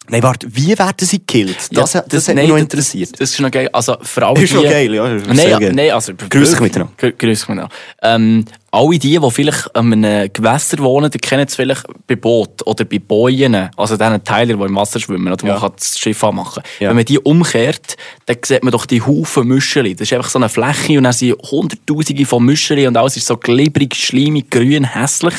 [0.08, 1.56] nein, warte, wie werden sie gekillt?
[1.72, 3.20] Das, Ja, das, hat mich nein, noch das- interessiert.
[3.20, 3.68] Das ist noch geil.
[3.72, 4.56] Also, für alle Ist die...
[4.56, 5.72] noch geil, ja, ist Nein, geil.
[5.74, 6.12] nein, also...
[6.14, 6.92] Grüß dich miteinander.
[6.98, 7.74] Grü- Grüß dich miteinander.
[8.02, 12.66] Ähm, alle die, die vielleicht an einem Gewässer wohnen, die kennen es vielleicht bei Boot
[12.66, 15.52] oder bei Bojen, also diesen Teilern, die im Wasser schwimmen, oder Ja.
[15.54, 16.62] man kann das Schiff anmachen.
[16.78, 16.90] Ja.
[16.90, 17.96] Wenn man die umkehrt,
[18.26, 19.94] dann sieht man doch die Haufen Müscheli.
[19.94, 23.26] Das ist einfach so eine Fläche und dann sind hunderttausende von Müscheli und alles ist
[23.26, 25.34] so glibberig, schleimig, grün, hässlich.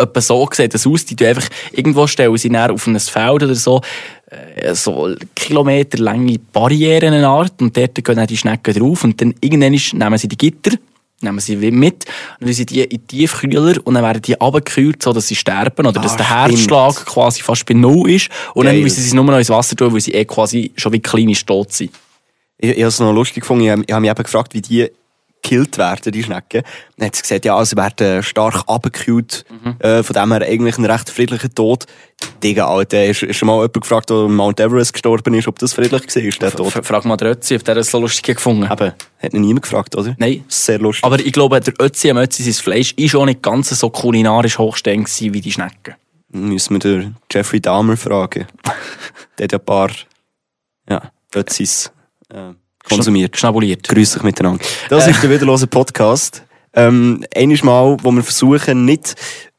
[0.00, 1.04] Etwa so sieht das aus.
[1.04, 3.80] Die tun einfach, irgendwo stellen sie auf ein Feld oder so,
[4.30, 9.34] äh, so kilometerlange Barrieren eine Art und dort gehen dann die Schnecken drauf und dann
[9.40, 10.76] irgendwann nehmen sie die Gitter,
[11.20, 12.04] nehmen sie mit
[12.38, 15.84] und dann sind die in Tiefkühler und dann werden die abgekühlt, so dass sie sterben
[15.86, 16.70] oder dass Ah, der stimmt.
[16.70, 18.74] Herzschlag quasi fast bei Null ist und Geil.
[18.74, 21.00] dann müssen sie es nur noch ins Wasser tun, weil sie eh quasi schon wie
[21.00, 21.90] kleine tot sind.
[22.56, 23.64] Ich, ich habe es noch lustig gefunden.
[23.64, 24.88] Ich habe mich eben gefragt, wie die
[25.42, 26.62] gekillt werden, die Schnecken.
[26.96, 29.44] Dann hat sie gesagt, ja, sie werden stark abgekühlt.
[29.50, 29.76] Mhm.
[29.80, 31.86] Äh, von dem her eigentlich ein recht friedlicher Tod.
[32.42, 35.58] Digga, Alter, ist, ist schon mal jemand gefragt, der am Mount Everest gestorben ist, ob
[35.58, 36.72] das friedlich war, der Tod?
[36.84, 38.80] Frag mal den Ötzi, ob der das so lustig gefunden hat.
[38.80, 40.14] Eben, hat noch niemand gefragt, oder?
[40.18, 40.44] Nein.
[40.48, 41.04] Sehr lustig.
[41.04, 44.58] Aber ich glaube, der Ötzi am Ötzi, sein Fleisch, ist auch nicht ganz so kulinarisch
[44.58, 45.94] hochstehend wie die Schnecken.
[46.30, 48.46] Müssen wir den Jeffrey Dahmer fragen.
[49.38, 49.90] der hat ja ein paar,
[50.88, 51.90] ja, Ötzis,
[52.28, 52.52] äh,
[52.88, 53.36] konsumiert.
[53.36, 53.88] Schnabuliert.
[53.88, 54.64] Grüß dich miteinander.
[54.88, 56.42] Das ist der wiederlose Podcast.
[56.74, 59.14] Ähm, eines Mal, wo wir versuchen, nicht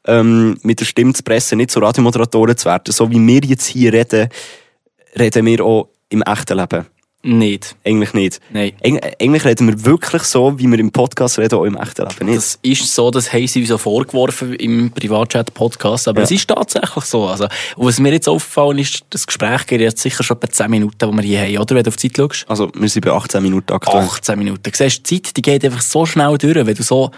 [0.06, 2.92] ähm, mit der Stimme zu pressen, nicht zu Radiomoderatoren zu werden.
[2.92, 4.28] So wie wir jetzt hier reden,
[5.18, 6.86] reden wir auch im echten Leben.
[7.22, 7.76] Nicht.
[7.84, 8.40] Eigentlich nicht.
[8.50, 8.72] Nein.
[8.82, 12.26] Eig eigentlich reden wir wirklich so, wie wir im Podcast reden, auch im echten Leben
[12.26, 12.38] nicht.
[12.38, 16.24] Das ist so, das haben sie uns auch vorgeworfen im Privatchat-Podcast, aber Ja.
[16.24, 17.26] es ist tatsächlich so.
[17.26, 17.44] Also,
[17.76, 21.10] und was mir jetzt aufgefallen ist, das Gespräch geht jetzt sicher schon etwa 10 Minuten,
[21.10, 21.76] die wir hier haben, oder?
[21.76, 22.46] Wenn du auf die Zeit schaust.
[22.48, 23.98] also, wir sind bei 18 Minuten aktuell.
[24.04, 24.62] 18 Minuten.
[24.62, 27.10] Du siehst, die Zeit, die geht einfach so schnell durch, wenn du so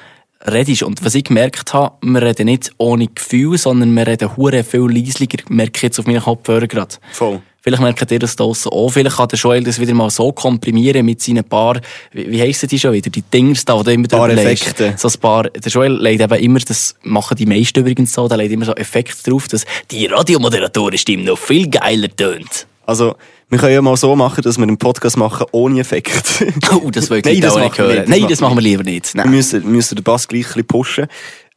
[0.50, 0.82] redest.
[0.82, 4.80] Und was ich gemerkt habe, wir reden nicht ohne Gefühl, sondern wir reden hure viel
[4.90, 6.96] leislicher, merke ich jetzt auf meinen Kopfhörer gerade.
[7.12, 7.40] Voll.
[7.62, 8.90] Vielleicht merkt ihr das da draussen auch.
[8.90, 12.68] Vielleicht kann der Joel das wieder mal so komprimieren mit seinen paar, wie, wie heissen
[12.68, 13.08] die schon wieder?
[13.08, 14.30] Die Dingers da, die du immer Paar.
[14.30, 14.94] Effekte.
[14.96, 18.38] So ein paar, der Joel legt eben immer, das machen die meisten übrigens so, der
[18.38, 22.66] legt immer so Effekte drauf, dass die Radiomoderatorenstimme noch viel geiler tönt.
[22.84, 23.14] Also,
[23.48, 26.10] wir können ja mal so machen, dass wir einen Podcast machen ohne Effekt.
[26.72, 27.94] Oh, das will ich Nein, das auch machen nicht wir hören.
[27.96, 29.14] nicht, das Nein, das wir machen wir lieber nicht.
[29.14, 29.30] Wir Nein.
[29.30, 31.06] müssen, müssen den Bass gleich ein bisschen pushen.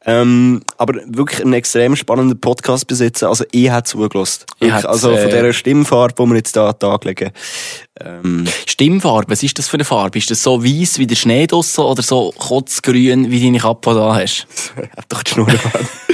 [0.08, 3.24] Ähm, aber wirklich ein extrem spannender Podcast besitzen.
[3.26, 4.44] Also, ich habe zugelassen.
[4.60, 7.30] Ich Also, von äh, dieser Stimmfarbe, die wir jetzt hier an den Tag legen.
[8.00, 10.18] Ähm, Stimmfarbe, was ist das für eine Farbe?
[10.18, 14.14] Ist das so weiß wie der Schnee draussen oder so kotzgrün wie deine Kappe da
[14.14, 14.46] hast?
[14.96, 15.58] hat doch die Schnurre,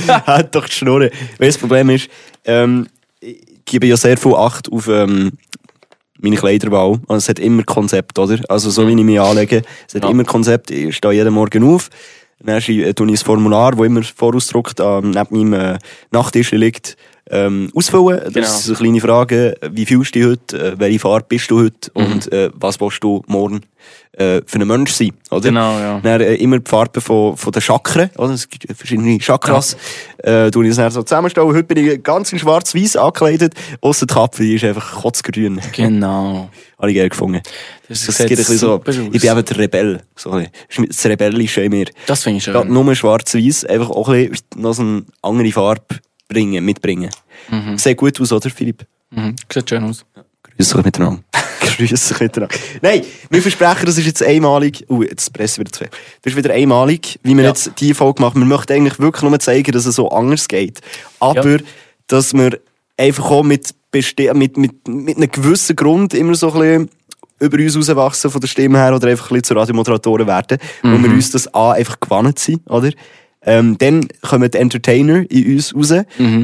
[0.07, 0.27] Mann.
[0.27, 1.11] hat doch die Schnurre.
[1.11, 2.09] Du, das Problem ist,
[2.47, 2.87] ähm,
[3.21, 5.33] ich gebe ja sehr viel Acht auf, ähm,
[6.19, 6.93] meine Kleiderwahl.
[7.09, 8.39] Also, es hat immer Konzept, oder?
[8.49, 10.09] Also, so wie ich mich anlege, es hat Ja.
[10.09, 10.71] immer Konzept.
[10.71, 11.91] Ich stehe jeden Morgen auf.
[12.45, 15.79] Dann schreibe- ich ein Formular, das immer vorausdruckt, ähm, neben meinem äh,
[16.11, 16.97] Nachttisch liegt,
[17.31, 18.21] ähm, ausfüllen.
[18.25, 18.47] Das Genau.
[18.47, 19.55] sind so kleine Fragen.
[19.71, 20.73] Wie fühlst du dich heute?
[20.73, 21.91] Äh, welche Farbe bist du heute?
[21.95, 22.05] Mhm.
[22.13, 23.61] Und äh, was willst du morgen
[24.13, 25.13] äh, für ein Mensch sein?
[25.31, 25.41] Oder?
[25.49, 26.01] Genau, ja.
[26.01, 28.33] Dann äh, immer die Farben von, von den Chakren, oder?
[28.33, 29.77] Es gibt verschiedene Chakras.
[30.19, 31.49] Äh, tue ich das dann so zusammenstellen.
[31.49, 33.55] Heute bin ich ganz in schwarz-weiß angekleidet.
[33.81, 35.61] Ausser die Kappe, die ist einfach kotzgrün.
[35.73, 36.51] Genau.
[36.79, 37.41] Habe ich gerne gefunden.
[37.89, 38.73] Das, Das geht ein bisschen so.
[38.75, 38.97] aus.
[39.13, 40.01] Ich bin eben der Rebell.
[40.17, 40.41] So,
[40.89, 41.87] das Rebellische in mir.
[42.07, 42.73] Das finde ich schön.
[42.73, 45.85] nur schwarz-weiß, einfach auch ein bisschen noch so eine andere Farbe
[46.33, 47.11] bringen, mitbringen.
[47.77, 48.87] Sieht gut aus, oder, Philipp?
[49.11, 49.37] Mhm.
[49.53, 50.05] Sieht schön aus.
[50.57, 51.23] Grüß euch miteinander.
[51.61, 52.55] Grüße miteinander.
[52.81, 54.85] Nein, wir versprechen, das ist jetzt einmalig.
[54.89, 55.91] Uh, jetzt presse wieder zu viel.
[56.23, 57.51] Das ist wieder einmalig, wie wir Ja.
[57.51, 58.41] jetzt diese Folge machen.
[58.41, 60.81] Wir möchten eigentlich wirklich nur zeigen, dass es so anders geht.
[61.21, 61.59] Aber,
[62.07, 62.59] dass wir
[62.97, 66.91] einfach auch mit, mit, mit, mit einem gewissen Grund immer so ein bisschen
[67.41, 70.91] über uns rauswachsen von der Stimme her oder einfach ein bisschen zu Radiomoderatoren werden, wo
[71.03, 72.91] wir uns das A einfach gewonnen sind, oder?
[73.45, 75.93] Ähm, dann kommen die Entertainer in uns raus.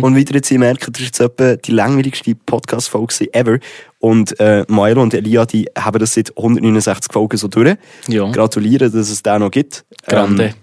[0.02, 3.58] Und wieder jetzt, merkt, das ist jetzt etwa die langweiligste Podcast-Folge ever.
[4.00, 7.76] Und äh, Maelo und Elia, die haben das seit 169 Folgen so durch.
[8.08, 8.30] Ja.
[8.30, 9.84] Gratuliere, dass es den noch gibt.
[10.06, 10.44] Grande.
[10.44, 10.54] Ähm,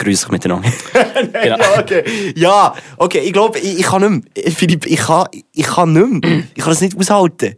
[0.00, 0.70] grüß dich miteinander.
[1.42, 1.58] Genau.
[1.58, 2.04] Ja, okay.
[2.34, 4.52] Ja, okay, ich glaube, ich, ich kann nicht mehr.
[4.52, 6.42] Philipp, ich kann, ich kann nicht mehr.
[6.54, 7.56] Ich kann es nicht aushalten.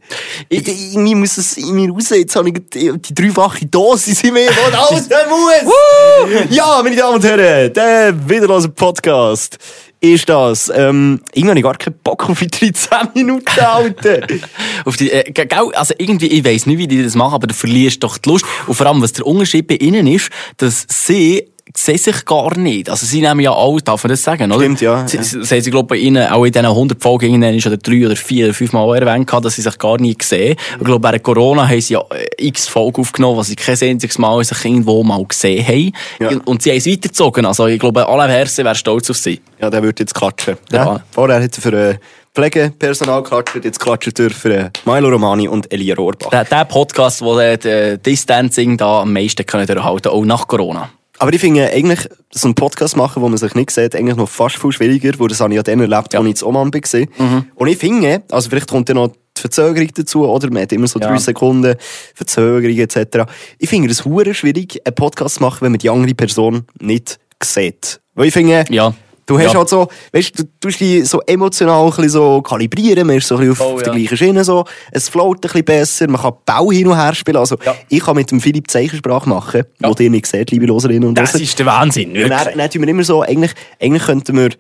[0.48, 2.10] Ich, irgendwie muss es in mir raus.
[2.10, 6.48] Jetzt habe ich die, die dreifache Dosis in mir, die raus muss.
[6.50, 9.58] ja, meine Damen und Herren, der wiederlose Podcast
[10.02, 10.70] ist das.
[10.74, 14.40] Ähm, irgendwie habe ich gar keinen Bock auf die 13 Minuten halten.
[14.84, 17.54] Auf die, äh, gell, also irgendwie, ich weiss nicht, wie die das machen, aber du
[17.54, 18.44] verlierst doch die Lust.
[18.66, 22.90] Und vor allem, was der Unterschied bei ihnen ist, dass sie sehen sich gar nicht.
[22.90, 24.60] Also sie nehmen ja alle, darf man das sagen, oder?
[24.60, 25.60] Stimmt, ja, Sie, ja.
[25.60, 28.54] sie, glaube bei ihnen auch in diesen 100 Folgen ist oder drei oder vier oder
[28.54, 30.56] fünf Mal erwähnt, gehabt, dass sie sich gar nie gesehen.
[30.78, 34.18] Ich glaube, während Corona haben sie ja äh, x Folgen aufgenommen, was sie kein einziges
[34.18, 35.92] Mal sich irgendwo mal gesehen haben.
[36.20, 36.40] Ja.
[36.44, 37.46] Und sie haben es weitergezogen.
[37.46, 39.40] Also ich glaube, alle Herzen wären stolz auf sie.
[39.60, 40.56] Ja, der wird jetzt klatschen.
[40.70, 40.84] Ja.
[40.84, 41.00] Ja.
[41.10, 41.98] Vorher hat er für äh,
[42.34, 46.30] Pflegepersonal geklatscht, jetzt klatscht er für äh, Milo Romani und Elia Rohrbach.
[46.30, 50.90] Der, der Podcast, wo der, der Distancing da am meisten können durchhalten, auch nach Corona.
[51.22, 54.28] Aber ich finde eigentlich, so einen Podcast machen, wo man sich nicht sieht, eigentlich noch
[54.28, 57.44] fast viel schwieriger, wo das habe ich ja dann erlebt, als ich in Oman war.
[57.54, 59.06] Und ich finde, also vielleicht kommt ja noch
[59.36, 60.50] die Verzögerung dazu, oder?
[60.50, 61.06] Man hat immer so Ja.
[61.06, 61.76] drei Sekunden
[62.16, 63.18] Verzögerung etc.
[63.60, 68.00] Ich finde es schwierig, einen Podcast zu machen, wenn man die andere Person nicht sieht.
[68.16, 68.92] Weil ich finde, Ja.
[69.26, 69.58] Du hast Ja.
[69.58, 73.36] halt so, weißt du, du dich so emotional ein bisschen so kalibrieren, man ist so
[73.36, 73.92] ein bisschen auf, Oh, der ja.
[73.98, 77.36] gleichen Schiene so, es float ein bisschen besser, man kann Bau hin und her spielen,
[77.36, 77.74] also Ja.
[77.88, 79.88] ich kann mit dem Philipp Zeichensprache machen, Ja.
[79.88, 81.44] wo ihr nicht seht, liebe Loserinnen und Das Loser.
[81.44, 82.08] ist der Wahnsinn.
[82.10, 82.38] Und Wirklich.
[82.40, 84.50] dann, dann tun wir immer so, eigentlich, eigentlich könnten wir,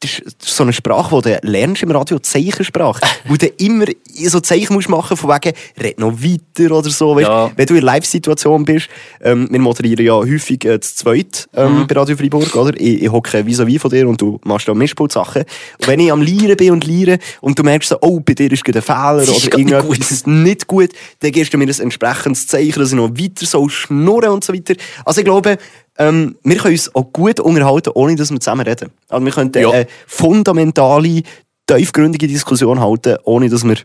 [0.00, 3.00] das ist so eine Sprache, die du lernst im Radio, Zeichensprache.
[3.28, 3.86] wo du immer
[4.26, 7.16] so Zeichen musst machen von wegen, red noch weiter oder so.
[7.16, 7.26] Weißt?
[7.28, 7.50] Ja.
[7.56, 8.88] Wenn du in Live-Situation bist,
[9.22, 11.86] ähm, wir moderieren ja häufig äh, zu zweit ähm, Mhm.
[11.86, 12.72] bei Radio Freiburg, oder?
[12.78, 15.42] Ich, ich hocke vis-à-vis von dir und du machst da Mischpult-Sachen.
[15.78, 18.50] Und wenn ich am Lieren bin und lieren und du merkst so, oh, bei dir
[18.52, 20.00] ist gerade ein Fehler Das oder nicht gut.
[20.00, 23.46] das ist nicht gut, dann gibst du mir ein entsprechendes Zeichen, dass ich noch weiter
[23.46, 24.74] so schnurren und so weiter.
[25.04, 25.56] Also ich glaube,
[25.98, 28.90] ähm, wir können uns auch gut unterhalten, ohne dass wir zusammen reden.
[29.08, 29.70] Also wir könnten Ja.
[29.70, 31.22] eine fundamentale,
[31.66, 33.76] tiefgründige Diskussion halten, ohne dass wir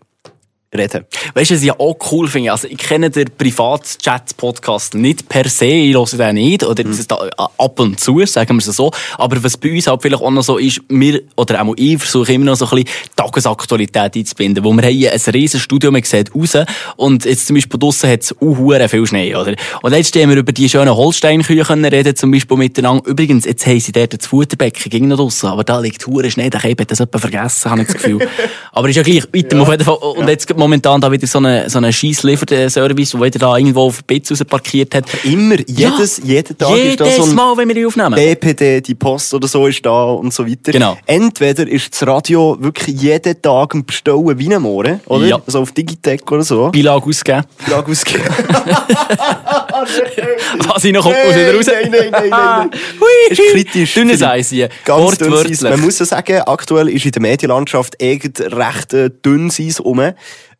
[0.74, 1.06] reden.
[1.34, 2.52] Weißt du, was ich auch cool finde?
[2.52, 6.98] Also, ich kenne den Privat-Chat-Podcast nicht per se, ich höre den nicht, oder Mhm.
[7.08, 8.92] da ab und zu, sagen wir es so.
[9.18, 12.34] Aber was bei uns halt vielleicht auch noch so ist, wir, oder auch ich versuche
[12.34, 16.04] immer noch so ein bisschen Tagesaktualität einzubinden, wo wir haben hier ein riesiges Studio, man
[16.04, 16.58] sieht raus,
[16.96, 19.56] und jetzt zum Beispiel draussen hat es auch viel Schnee, oder?
[19.82, 23.06] Und jetzt stehen wir über die schönen Holsteinkühe können reden, zum Beispiel miteinander.
[23.10, 26.50] Übrigens, jetzt haben sie dort das Futterbecken ging noch draussen, aber da liegt hure Schnee,
[26.50, 28.28] Keib hat das jemand vergessen, habe ich das Gefühl.
[28.72, 29.96] aber ist ja gleich, weiter, auf jeden Fall.
[29.96, 33.82] Und jetzt momentan da wieder so einen, so einen scheiß Lieferservice, der wieder da irgendwo
[33.82, 35.06] auf Bitz raus parkiert hat.
[35.24, 38.16] Immer, jedes, jeden Tag ist da Jedes so ein Mal, wenn wir die aufnehmen.
[38.16, 40.72] DPD, die Post oder so ist da und so weiter.
[40.72, 40.98] Genau.
[41.06, 45.26] Entweder ist das Radio wirklich jeden Tag am Bestellen wie ein Mohren, oder?
[45.26, 45.42] Ja.
[45.46, 46.70] Also auf Digitec oder so.
[46.70, 47.44] Beilage ausgeben.
[47.68, 48.24] Lag ausgeben.
[50.68, 51.66] Was ich noch raus wieder raus.
[51.68, 52.72] Nein, nein, nein, nein, nein.
[53.00, 53.94] Hui, Ist kritisch.
[53.94, 54.22] Dünnes.
[54.22, 54.70] Eis hier.
[54.86, 55.62] Ganz dünnes.
[55.62, 60.02] Man muss ja sagen, aktuell ist in der Medienlandschaft irgend recht äh, dünnes Eis rum.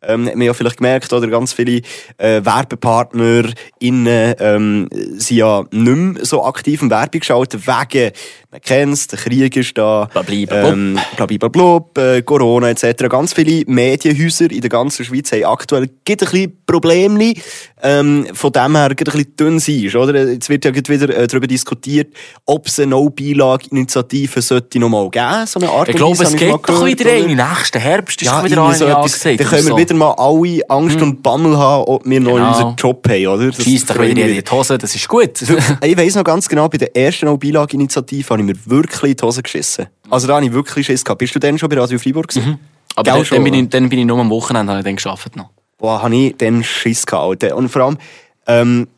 [0.06, 1.82] Ähm, hat man ja vielleicht gemerkt, oder ganz viele
[2.18, 3.44] äh, Werbepartner
[3.78, 8.12] innen, ähm, sind ja nicht mehr so aktiv in Werbung geschaltet, wegen,
[8.50, 10.68] man kennt's, der Krieg ist da, Blablabla.
[10.68, 13.08] ähm, blablabla, äh, Corona etc.
[13.08, 17.34] Ganz viele Medienhäuser in der ganzen Schweiz haben aktuell gibt ein bisschen Probleme.
[17.84, 20.30] Ähm, von dem her ein bisschen dünn sein, oder?
[20.30, 22.14] Jetzt wird ja wieder äh, darüber diskutiert,
[22.46, 26.50] ob es eine No-Beilage-Initiative sollte noch mal geben, so eine Art Ich glaube, es geht
[26.50, 27.12] doch wieder oder?
[27.12, 27.36] ein.
[27.36, 29.20] Nächsten Herbst ist Ja, wieder irgendwie so eine etwas.
[29.20, 29.76] Dann können wir so.
[29.92, 32.48] Wieder mal alle Angst und Bammel haben, ob wir noch Genau.
[32.48, 33.46] unseren Job haben, oder?
[33.46, 35.42] Das Schießt doch wieder in die Hose, das ist gut.
[35.82, 39.24] ich weiss noch ganz genau, bei der ersten No-Beilage-Initiative habe ich mir wirklich in die
[39.24, 39.86] Hose geschissen.
[40.10, 41.18] Also da habe ich wirklich Schiss gehabt.
[41.18, 42.58] Bist du denn schon bei Radio Freiburg gewesen?
[42.94, 44.84] Aber Gell dann, schon, dann, bin ich, dann bin ich nur am Wochenende, habe ich
[44.84, 45.50] dann gearbeitet noch.
[45.78, 47.42] Boah, habe ich dann Schiss gehabt.
[47.44, 47.56] Alter.
[47.56, 47.98] Und vor allem,
[48.46, 48.88] ähm,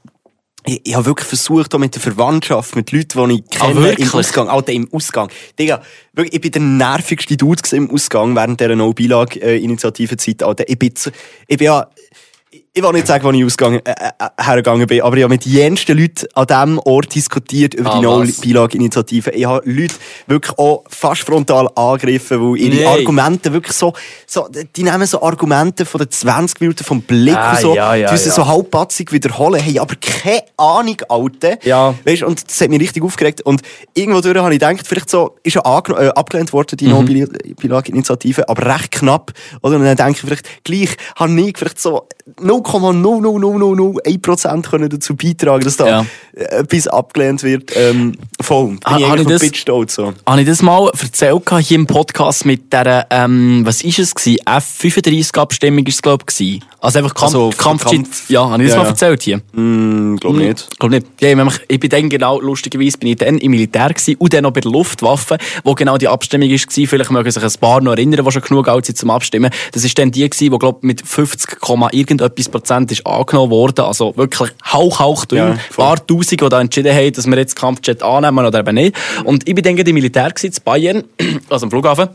[0.66, 3.82] ich, ich habe wirklich versucht, auch mit der Verwandtschaft, mit Leuten, die ich kenne, im
[3.82, 4.14] wirklich?
[4.14, 5.28] Ausgang, Alter, im Ausgang.
[5.58, 5.82] Digga,
[6.14, 10.68] wirklich, ich bin der nervigste Dude im Ausgang während dieser No-Beilage-Initiative-Zeit, Alter.
[10.68, 11.10] Ich bin, zu,
[11.46, 11.86] ich bin ja,
[12.76, 15.46] ich will nicht sagen, wo ich ausgegangen, äh, äh, hergegangen bin, aber ich habe mit
[15.46, 18.02] jensten Leuten an diesem Ort diskutiert über Ah, die?
[18.04, 19.30] No-Beilage-Initiative.
[19.30, 19.94] Ich habe Leute
[20.26, 22.86] wirklich auch fast frontal angegriffen, weil ihre Nee.
[22.86, 23.92] Argumente wirklich so,
[24.26, 27.94] so, die nehmen so Argumente von den 20 Minuten vom Blick Ah, und so, ja,
[27.94, 28.30] ja, die ja.
[28.32, 31.58] so halbpatzig wiederholen, hey, aber keine Ahnung, Alte.
[31.62, 31.94] Ja.
[32.04, 33.42] Weißt, und das hat mich richtig aufgeregt.
[33.42, 33.62] Und
[33.94, 36.76] irgendwo durch habe ich gedacht, vielleicht so, ist ja äh, abgelehnt worden, Mhm.
[36.76, 39.32] die No-Beilage-Initiative, aber recht knapp.
[39.62, 39.76] Oder?
[39.76, 42.08] Und dann denke ich vielleicht, gleich habe ich vielleicht so
[42.40, 46.06] 0,00001% können dazu beitragen, dass da Ja.
[46.34, 47.72] äh, etwas abgelehnt wird.
[47.76, 48.68] Ähm, voll.
[48.68, 49.42] Bin Ah, ich habe ich das-.
[49.94, 50.12] So.
[50.26, 54.38] Habe ich das mal erzählt hier im Podcast mit der, ähm, was ist es gewesen?
[54.46, 56.60] F35-Abstimmung ist es, glaube ich.
[56.80, 58.02] Also einfach Kampf, Also, Kampfjet.
[58.04, 59.40] Kampf- Ja, habe ich das Ja, mal erzählt hier?
[59.54, 60.68] Hm, glaub nicht.
[60.72, 61.06] Ich glaube nicht.
[61.20, 61.28] Ja,
[61.68, 64.60] ich, bin dann genau, lustigerweise, bin ich dann im Militär gewesen und dann noch bei
[64.60, 66.88] der Luftwaffe, wo genau die Abstimmung ist gewesen.
[66.88, 69.50] Vielleicht mögen sich ein paar noch erinnern, die schon genug alt sind zum Abstimmen.
[69.72, 71.88] Das ist dann die gewesen, die, glaub, mit 50, Komma
[72.20, 73.84] irgendetwas Prozent ist angenommen worden.
[73.84, 75.38] Also wirklich hauch, hauch dünn.
[75.38, 78.74] Ja, Ein paar Tausend, die da entschieden haben, dass wir jetzt Kampfjet annehmen oder eben
[78.74, 78.96] nicht.
[79.24, 81.04] Und ich bin dann gerade im Militär in Bayern,
[81.48, 82.08] also am Flughafen.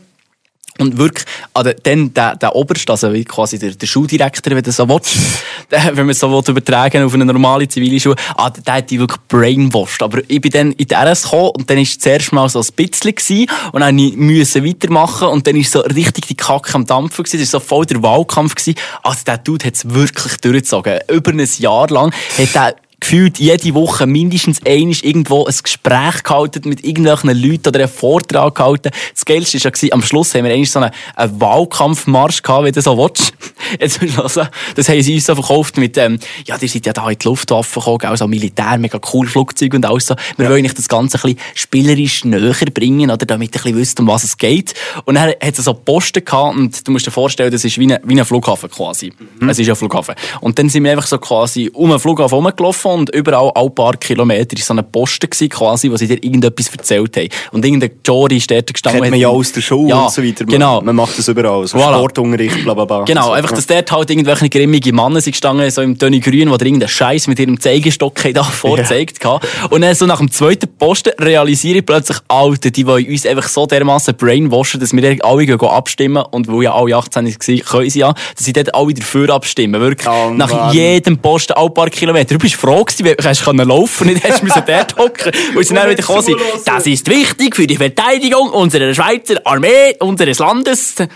[0.80, 4.72] Und wirklich, also dann der, der Oberste, also wie quasi der, der Schuldirektor, wenn du
[4.72, 5.18] so willst,
[5.70, 8.90] wenn man es so will, übertragen auf eine normale zivile Schule, ah, der, der hat
[8.90, 10.02] die wirklich brainwashed.
[10.02, 12.60] Aber ich bin dann in die RS gekommen und dann war es zuerst mal so
[12.60, 16.74] ein bisschen gewesen, und dann musste ich weitermachen und dann ist so richtig die Kacke
[16.76, 18.76] am Dampfen gewesen, das war so voll der Wahlkampf gewesen.
[19.04, 21.00] Also der Dude hat es wirklich durchgezogen.
[21.10, 26.68] Über ein Jahr lang hat er gefühlt jede Woche mindestens einmal irgendwo ein Gespräch gehalten
[26.68, 28.92] mit irgendwelchen Leuten oder einen Vortrag gehalten.
[29.14, 32.72] Das Geilste war ja, am Schluss haben wir einmal so einen, einen Wahlkampfmarsch gehabt, wie
[32.72, 33.34] du so willst.
[33.80, 36.86] Jetzt musst du hören, das haben sie uns so verkauft mit, ähm, ja, die sind
[36.86, 40.16] ja da in die Luftwaffe gekommen, also Militär, mega cool Flugzeug und alles so.
[40.38, 43.78] Wir wollen euch das Ganze ein bisschen spielerisch näher bringen, oder, damit ihr ein bisschen
[43.78, 44.74] wisst, um was es geht.
[45.06, 47.94] Und dann hat es so Posten gehabt und du musst dir vorstellen, das ist wie
[47.94, 49.14] ein, wie ein Flughafen quasi.
[49.48, 50.16] Es ist ja ein Flughafen.
[50.42, 53.96] Und dann sind wir einfach so quasi um den Flughafen rumgelaufen und überall alle paar
[53.98, 57.30] Kilometer war so ein Posten gewesen, quasi, wo sie dir irgendetwas erzählt haben.
[57.52, 59.02] Und irgendein Jory ist dort gestanden.
[59.02, 60.46] Kennt man ja aus der Schule Ja, und so weiter.
[60.46, 60.82] Genau.
[60.82, 61.68] Man macht das überall.
[61.68, 61.96] So Voilà.
[61.96, 63.04] Sportunterricht, bla bla bla.
[63.04, 63.32] Genau, so.
[63.32, 66.68] einfach, dass dort halt irgendwelche grimmige Männer sind gestanden, so im Tönny Grün, wo der
[66.68, 69.40] irgendeinen Scheiß mit ihrem Zeigestock da vorgezeigt yeah.
[69.70, 73.48] Und dann so nach dem zweiten Posten realisiere ich plötzlich, Alter, die wollen uns einfach
[73.48, 77.90] so dermassen brainwashen, dass wir alle gehen abstimmen und weil ja alle 18 waren, können
[77.90, 79.80] sie ja, dass sie dort alle dafür abstimmen.
[79.80, 80.08] Wirklich.
[80.08, 82.36] Oh, nach jedem Posten, alle paar Kilometer.
[82.36, 85.32] Du bist froh gewesen, weil du können laufen nicht hast müssen dort hocken.
[85.56, 89.96] Und sie dann wieder gekommen sind, das ist wichtig für die Verteidigung unserer Schweizer Armee,
[90.00, 90.96] unseres Landes.
[90.98, 91.10] Hast,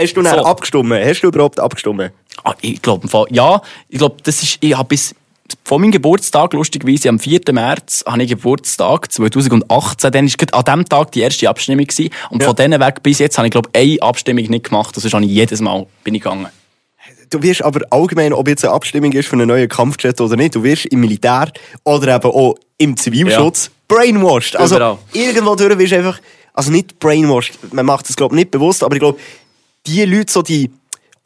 [0.00, 0.28] hast du So.
[0.44, 0.92] abgestimmt?
[0.92, 2.12] Hast du überhaupt abgestimmt?
[2.44, 5.14] Ah, ich glaube, ja, ich glaube, das ist, ich habe bis,
[5.64, 7.40] von meinem Geburtstag, lustigerweise, am 4.
[7.52, 12.10] März, habe ich Geburtstag, 2018, dann gerade an dem Tag die erste Abstimmung gewesen.
[12.30, 12.48] Und Ja.
[12.48, 14.96] von denen weg bis jetzt habe ich, glaube eine Abstimmung nicht gemacht.
[14.96, 16.46] Das ist habe ich jedes Mal, bin ich gegangen.
[17.30, 20.54] Du wirst aber allgemein, ob jetzt eine Abstimmung ist für einen neuen Kampfjet oder nicht,
[20.54, 21.50] du wirst im Militär
[21.84, 24.56] oder eben auch im Zivilschutz brainwashed.
[24.56, 24.98] Also Überall.
[25.12, 26.20] irgendwo durch wirst du einfach,
[26.52, 29.18] also nicht brainwashed, man macht das glaube ich nicht bewusst, aber ich glaube,
[29.86, 30.70] die Leute, so die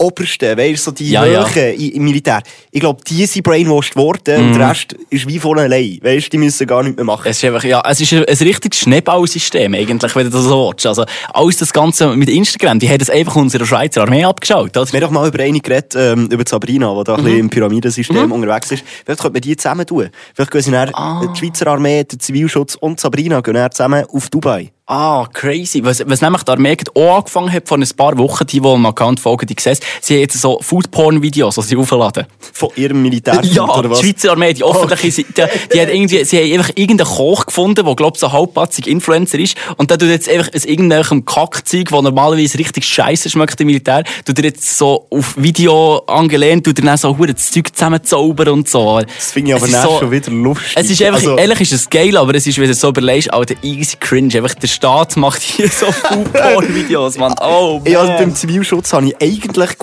[0.01, 1.47] Obersten, weißt du, so die Ja, ja.
[1.49, 5.39] Höhen i- im Militär, ich glaube, die sind brainwashed worden und der Rest ist wie
[5.39, 5.99] von allein.
[6.03, 7.27] Weißt du, die müssen gar nichts mehr machen.
[7.29, 10.69] Es ist einfach, ja, es ist ein, ein richtiges Schneeballsystem, eigentlich, wenn du das so
[10.71, 10.87] willst.
[10.87, 14.91] Also, alles das Ganze mit Instagram, die haben das einfach unserer Schweizer Armee abgeschaut, oder?
[14.93, 17.51] Wir haben doch mal über eine geredet, ähm, über Sabrina, die da ein bisschen im
[17.51, 18.83] Pyramidensystem unterwegs ist.
[19.05, 20.09] Vielleicht könnte man die zusammen tun.
[20.35, 20.89] Vielleicht gehen sie dann,
[21.35, 24.71] die Schweizer Armee, der Zivilschutz und Sabrina gehen zusammen auf Dubai.
[24.93, 25.85] Ah, crazy.
[25.85, 29.21] Was, was nämlich die Armee auch angefangen hat vor ein paar Wochen, die, die Account
[29.21, 32.27] folgen, die sehen, sie haben jetzt so Foodporn-Videos, die sie aufladen.
[32.53, 34.01] Von ihrem Militär Ja, oder was?
[34.01, 35.43] die Schweizer Armee, die öffentliche, die, die,
[35.75, 39.57] die hat irgendwie, sie haben einfach irgendeinen Koch gefunden, der, glaub so halbpatzig Influencer ist.
[39.77, 44.03] Und der tut jetzt einfach aus irgendeinem Kackzeug, das normalerweise richtig scheiße schmeckt im Militär,
[44.25, 48.49] tut er jetzt so auf Video angelehnt, tut er dann so hure das Zeug zusammenzaubern
[48.49, 49.01] und so.
[49.03, 50.73] Das finde ich aber Es dann so- schon wieder lustig.
[50.75, 52.89] Es ist einfach, Also, ehrlich ist es geil, aber es ist, wenn du es so
[52.89, 54.35] überlegst, Alter, easy cringe.
[54.37, 57.35] Einfach der Staat macht hier so Foodporn-Videos, Mann.
[57.39, 57.93] Oh, man.
[57.93, 59.77] ja, also beim Zivilschutz habe ich eigentlich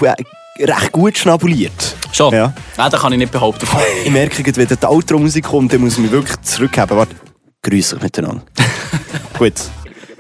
[0.60, 1.96] recht gut schnabuliert.
[2.12, 2.34] Schon?
[2.34, 2.52] Ja.
[2.78, 3.68] Nein, das kann ich nicht behaupten.
[4.04, 6.98] Ich merke, wenn die Outro-Musik kommt, dann muss ich mich wirklich zurückhaben.
[6.98, 7.16] Warte,
[7.62, 8.42] grüß euch miteinander.
[9.38, 9.54] Gut.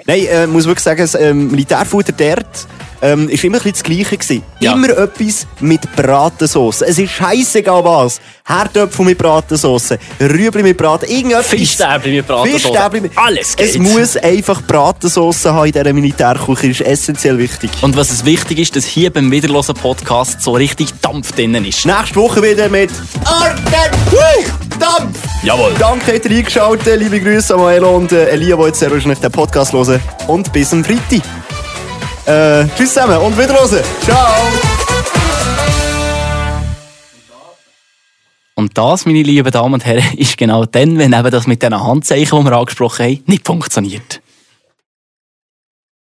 [0.06, 2.68] Nein, äh, muss wirklich sagen, das ähm, Militärfutter dort
[3.02, 4.44] ähm, ist immer ein bisschen das Gleiche gewesen.
[4.60, 4.74] Ja.
[4.74, 6.82] Immer etwas mit Bratensauce.
[6.82, 8.20] Es ist scheißegal was.
[8.46, 11.48] Herdöpfel mit Bratensauce, Rüebli mit Braten, irgendetwas.
[11.48, 13.02] Fischstäbli mit Bratensauce.
[13.02, 13.12] Mit...
[13.18, 13.70] Alles geht.
[13.70, 16.70] Es muss einfach Bratensauce haben in dieser Militärküche.
[16.70, 17.70] Das ist essentiell wichtig.
[17.82, 21.86] Und was es wichtig ist, dass hier beim Wiederlosen Podcast so richtig Dampf drinnen ist.
[21.86, 22.92] Nächste Woche wieder mit
[23.26, 23.62] Arten
[24.80, 25.18] Dampf!
[25.44, 25.74] Jawohl.
[25.80, 27.00] Danke, habt ihr eingeschaltet.
[27.00, 30.00] Liebe Grüße an Maelo und äh, Elia, die jetzt sehr wahrscheinlich den Podcast hören.
[30.28, 31.22] Und bis am Freitag.
[32.28, 33.82] Äh, tschüss zusammen und wieder Rose.
[34.02, 34.18] Ciao.
[38.54, 41.82] Und das, meine lieben Damen und Herren, ist genau dann, wenn eben das mit diesen
[41.82, 44.22] Handzeichen, die wir angesprochen haben, nicht funktioniert.